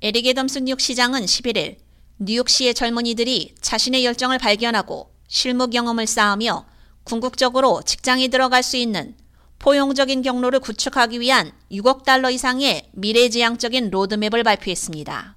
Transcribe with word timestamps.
에릭 0.00 0.28
애덤스 0.28 0.60
뉴욕 0.60 0.80
시장은 0.80 1.24
11일 1.24 1.76
뉴욕시의 2.18 2.74
젊은이들이 2.74 3.56
자신의 3.60 4.04
열정을 4.04 4.38
발견하고 4.38 5.10
실무 5.26 5.68
경험을 5.70 6.06
쌓으며 6.06 6.66
궁극적으로 7.02 7.82
직장에 7.84 8.28
들어갈 8.28 8.62
수 8.62 8.76
있는 8.76 9.16
포용적인 9.58 10.22
경로를 10.22 10.60
구축하기 10.60 11.18
위한 11.18 11.50
6억 11.72 12.04
달러 12.04 12.30
이상의 12.30 12.90
미래지향적인 12.92 13.90
로드맵을 13.90 14.44
발표했습니다. 14.44 15.36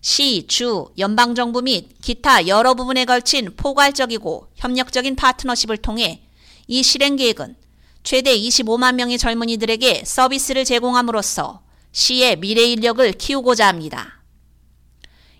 시, 0.00 0.48
주, 0.48 0.88
연방정부 0.98 1.62
및 1.62 1.90
기타 2.02 2.48
여러 2.48 2.74
부분에 2.74 3.04
걸친 3.04 3.54
포괄적이고 3.56 4.48
협력적인 4.56 5.14
파트너십을 5.14 5.76
통해 5.76 6.24
이 6.66 6.82
실행 6.82 7.14
계획은 7.14 7.54
최대 8.02 8.36
25만 8.36 8.96
명의 8.96 9.18
젊은이들에게 9.18 10.02
서비스를 10.04 10.64
제공함으로써 10.64 11.62
시의 11.92 12.36
미래 12.36 12.62
인력을 12.64 13.12
키우고자 13.12 13.68
합니다. 13.68 14.22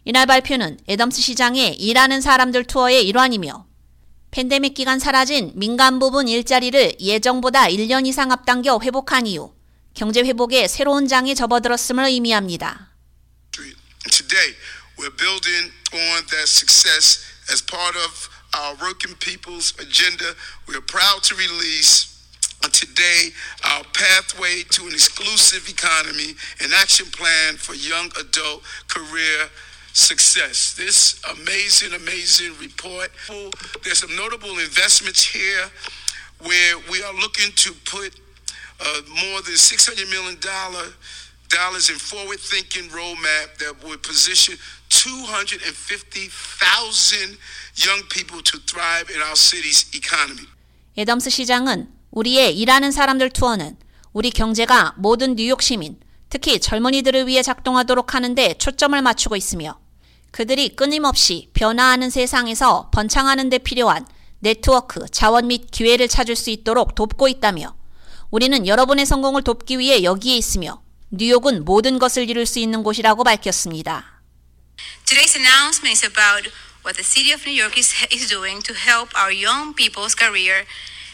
이날 0.05 0.27
발표는 0.27 0.79
애덤스 0.89 1.21
시장의 1.23 1.75
일하는 1.75 2.21
사람들 2.21 2.65
투어의 2.65 3.07
일환이며 3.09 3.67
팬데믹 4.31 4.75
기간 4.75 4.99
사라진 4.99 5.53
민간 5.55 5.99
부분 5.99 6.29
일자리를 6.29 6.97
예정보다 7.01 7.69
1년 7.69 8.07
이상 8.07 8.33
앞당겨 8.33 8.81
회복한 8.83 9.27
이후 9.27 9.55
경제 9.95 10.23
회복의 10.23 10.69
새로운 10.69 11.07
장에 11.07 11.35
접어들었음을 11.35 12.05
의미합니다. 12.07 12.93
Today, 14.11 14.57
we're 14.99 15.17
building 15.17 15.73
on 15.93 16.27
that 16.27 16.49
success 16.49 17.21
as 17.51 17.65
part 17.65 17.97
of 17.97 18.29
our 18.57 18.75
working 18.83 19.17
people's 19.19 19.75
agenda. 19.79 20.35
We 20.67 20.75
are 20.75 20.85
proud 20.85 21.23
to 21.29 21.37
release 21.37 22.12
today 22.72 23.30
our 23.66 23.84
pathway 23.94 24.64
to 24.70 24.88
an 24.88 24.94
exclusive 24.94 25.68
economy, 25.70 26.36
an 26.62 26.72
action 26.76 27.06
plan 27.08 27.56
for 27.56 27.74
young 27.76 28.10
adult 28.20 28.64
career 28.88 29.50
success. 29.94 30.74
This 30.74 31.20
amazing, 31.40 31.94
amazing 31.94 32.54
report. 32.60 33.10
There's 33.84 34.00
some 34.00 34.16
notable 34.16 34.60
investments 34.60 35.24
here 35.26 35.70
where 36.40 36.78
we 36.92 37.02
are 37.04 37.14
looking 37.16 37.52
to 37.56 37.74
put 37.86 38.20
uh, 38.80 39.02
more 39.10 39.42
than 39.42 39.56
$600 39.56 40.08
million 40.12 40.38
dollars 41.50 41.90
in 41.90 41.96
forward-thinking 41.96 42.90
roadmap 42.90 43.58
that 43.58 43.74
would 43.86 44.04
position 44.04 44.58
250,000 44.90 47.38
young 47.76 48.02
people 48.10 48.42
to 48.42 48.58
thrive 48.68 49.10
in 49.10 49.22
our 49.22 49.36
city's 49.36 49.86
economy. 49.96 50.46
애덤스 50.98 51.30
시장은 51.30 51.88
우리의 52.13 52.59
일하는 52.59 52.93
사람들 52.93 53.31
투어는 53.31 53.77
우리 54.13 54.31
경제가 54.31 54.95
모든 54.99 55.35
뉴욕 55.35 55.63
시민, 55.63 55.99
특히 56.29 56.61
젊은이들을 56.61 57.27
위해 57.27 57.43
작동하도록 57.43 58.15
하는데 58.15 58.55
초점을 58.55 59.01
맞추고 59.01 59.35
있으며 59.37 59.79
그들이 60.31 60.71
끊임없이 60.71 61.51
변화하는 61.55 62.11
세상에서 62.11 62.91
번창하는 62.93 63.51
데 63.51 63.59
필요한 63.59 64.07
네트워크, 64.41 65.07
자원 65.11 65.49
및 65.49 65.71
기회를 65.71 66.09
찾을 66.09 66.37
수 66.37 66.51
있도록 66.51 66.95
돕고 66.95 67.29
있다며 67.29 67.75
우리는 68.31 68.67
여러분의 68.67 69.07
성공을 69.07 69.43
돕기 69.43 69.79
위해 69.79 70.03
여기에 70.03 70.37
있으며 70.37 70.83
뉴욕은 71.11 71.65
모든 71.65 71.99
것을 71.99 72.29
이룰 72.29 72.47
수 72.47 72.59
있는 72.59 72.83
곳이라고 72.83 73.25
밝혔습니다. 73.25 74.23
Today's 75.05 75.37
announcement 75.37 75.93
is 75.93 76.05
about 76.05 76.51
what 76.85 76.97
the 76.97 77.05
city 77.05 77.33
of 77.33 77.43
New 77.47 77.59
York 77.59 77.79
is, 77.79 77.95
is 78.13 78.27
doing 78.29 78.63
to 78.65 78.75
help 78.75 79.11
our 79.17 79.33
young 79.33 79.75
people's 79.77 80.17
career 80.17 80.65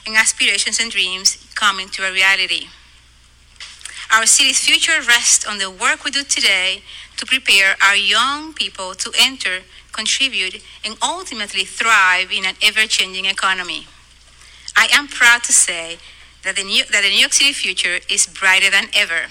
and 0.09 0.17
aspirations 0.17 0.81
and 0.81 0.91
dreams 0.91 1.37
come 1.55 1.78
into 1.78 2.03
a 2.03 2.11
reality. 2.11 2.69
Our 4.11 4.25
city's 4.25 4.59
future 4.59 5.00
rests 5.06 5.47
on 5.47 5.59
the 5.59 5.70
work 5.70 6.03
we 6.03 6.11
do 6.11 6.25
today 6.25 6.83
to 7.19 7.27
prepare 7.27 7.77
our 7.84 7.95
young 7.95 8.55
people 8.55 8.95
to 8.95 9.12
enter, 9.20 9.61
contribute, 9.92 10.65
and 10.84 10.97
ultimately 11.03 11.65
thrive 11.65 12.33
in 12.33 12.47
an 12.47 12.55
ever 12.62 12.87
changing 12.87 13.27
economy. 13.27 13.87
I 14.75 14.88
am 14.93 15.09
proud 15.09 15.44
to 15.44 15.53
say 15.53 15.99
that 16.43 16.56
the, 16.56 16.65
New, 16.65 16.84
that 16.87 17.03
the 17.03 17.11
New 17.11 17.21
York 17.21 17.34
City 17.34 17.53
future 17.53 17.99
is 18.09 18.27
brighter 18.27 18.71
than 18.71 18.88
ever. 18.94 19.28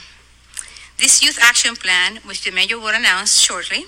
This 1.00 1.24
youth 1.24 1.40
action 1.42 1.76
plan, 1.76 2.18
which 2.18 2.44
the 2.44 2.52
mayor 2.52 2.78
will 2.78 2.94
announce 2.94 3.40
shortly, 3.40 3.86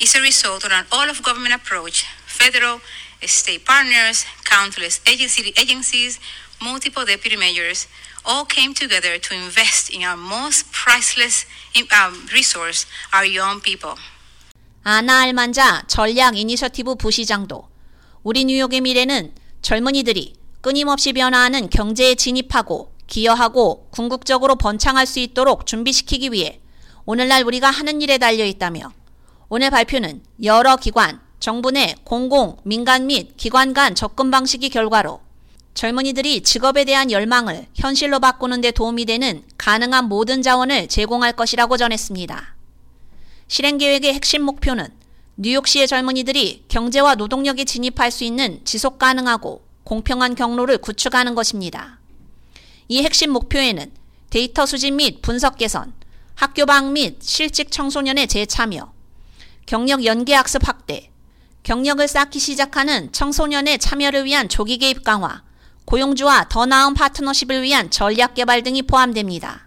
is 0.00 0.14
a 0.16 0.20
result 0.20 0.64
of 0.64 0.72
an 0.72 0.86
all 0.90 1.10
of 1.10 1.22
government 1.22 1.54
approach 1.54 2.06
federal, 2.26 2.80
state 3.26 3.64
partners, 3.64 4.24
countless 4.44 5.00
agencies, 5.06 6.18
multiple 6.62 7.04
deputy 7.04 7.36
mayors 7.36 7.88
all 8.24 8.44
came 8.46 8.74
together 8.74 9.18
to 9.18 9.34
invest 9.34 9.92
in 9.92 10.02
our 10.02 10.16
most 10.16 10.72
priceless 10.72 11.46
um, 11.92 12.26
resource, 12.32 12.86
our 13.12 13.26
young 13.26 13.60
people. 13.60 13.94
아나 14.82 15.22
알만자 15.22 15.84
전략 15.86 16.36
이니셔티브 16.36 16.96
부시장도 16.96 17.68
우리 18.22 18.44
뉴욕의 18.44 18.82
미래는 18.82 19.34
젊은이들이 19.62 20.34
끊임없이 20.60 21.12
변화하는 21.12 21.70
경제에 21.70 22.14
진입하고 22.14 22.94
기여하고 23.06 23.88
궁극적으로 23.90 24.56
번창할 24.56 25.06
수 25.06 25.20
있도록 25.20 25.66
준비시키기 25.66 26.32
위해 26.32 26.60
오늘날 27.06 27.42
우리가 27.44 27.70
하는 27.70 28.00
일에 28.00 28.18
달려 28.18 28.44
있다며 28.44 28.92
오늘 29.48 29.70
발표는 29.70 30.22
여러 30.42 30.76
기관, 30.76 31.20
정부 31.44 31.70
내 31.70 31.94
공공, 32.04 32.56
민간 32.62 33.06
및 33.06 33.36
기관 33.36 33.74
간 33.74 33.94
접근 33.94 34.30
방식이 34.30 34.70
결과로 34.70 35.20
젊은이들이 35.74 36.40
직업에 36.40 36.86
대한 36.86 37.10
열망을 37.10 37.66
현실로 37.74 38.18
바꾸는 38.18 38.62
데 38.62 38.70
도움이 38.70 39.04
되는 39.04 39.44
가능한 39.58 40.06
모든 40.06 40.40
자원을 40.40 40.88
제공할 40.88 41.34
것이라고 41.34 41.76
전했습니다. 41.76 42.56
실행 43.46 43.76
계획의 43.76 44.14
핵심 44.14 44.42
목표는 44.42 44.86
뉴욕시의 45.36 45.86
젊은이들이 45.86 46.64
경제와 46.68 47.16
노동력에 47.16 47.66
진입할 47.66 48.10
수 48.10 48.24
있는 48.24 48.64
지속 48.64 48.98
가능하고 48.98 49.66
공평한 49.84 50.36
경로를 50.36 50.78
구축하는 50.78 51.34
것입니다. 51.34 52.00
이 52.88 53.02
핵심 53.02 53.30
목표에는 53.32 53.92
데이터 54.30 54.64
수집 54.64 54.94
및 54.94 55.20
분석 55.20 55.58
개선, 55.58 55.92
학교 56.36 56.64
밖 56.64 56.94
및 56.94 57.18
실직 57.20 57.70
청소년의 57.70 58.28
재참여, 58.28 58.94
경력 59.66 60.06
연계 60.06 60.32
학습 60.32 60.66
확대, 60.66 61.10
경력을 61.64 62.06
쌓기 62.06 62.38
시작하는 62.38 63.10
청소년의 63.10 63.78
참여를 63.78 64.26
위한 64.26 64.50
조기 64.50 64.76
개입 64.76 65.02
강화, 65.02 65.42
고용주와 65.86 66.48
더 66.50 66.66
나은 66.66 66.92
파트너십을 66.92 67.62
위한 67.62 67.90
전략 67.90 68.34
개발 68.34 68.62
등이 68.62 68.82
포함됩니다. 68.82 69.66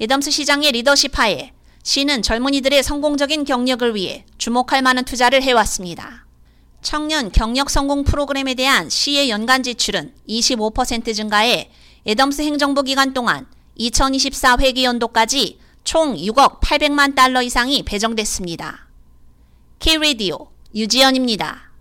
애덤스 0.00 0.30
시장의 0.30 0.72
리더십 0.72 1.18
하에 1.18 1.52
시는 1.82 2.22
젊은이들의 2.22 2.82
성공적인 2.82 3.44
경력을 3.44 3.94
위해 3.94 4.24
주목할 4.38 4.80
만한 4.80 5.04
투자를 5.04 5.42
해왔습니다. 5.42 6.24
청년 6.80 7.30
경력 7.30 7.68
성공 7.68 8.04
프로그램에 8.04 8.54
대한 8.54 8.88
시의 8.88 9.28
연간 9.28 9.62
지출은 9.62 10.14
25% 10.26 11.14
증가해 11.14 11.70
에덤스 12.06 12.40
행정부 12.40 12.82
기간 12.82 13.12
동안 13.12 13.46
2024 13.74 14.56
회기 14.60 14.84
연도까지 14.84 15.58
총 15.84 16.16
6억 16.16 16.60
800만 16.60 17.14
달러 17.14 17.42
이상이 17.42 17.82
배정됐습니다. 17.82 18.88
K-Radio 19.80 20.53
유지연입니다. 20.74 21.73